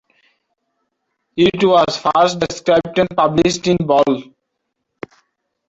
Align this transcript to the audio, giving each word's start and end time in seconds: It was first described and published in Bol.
It 1.37 1.63
was 1.63 1.95
first 1.95 2.39
described 2.39 2.97
and 2.97 3.07
published 3.15 3.67
in 3.67 3.77
Bol. 3.85 4.33